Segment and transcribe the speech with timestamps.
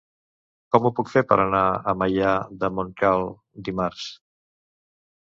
[0.75, 1.59] Com ho puc fer per anar
[1.91, 2.31] a Maià
[2.63, 3.27] de Montcal
[3.69, 4.07] dimarts?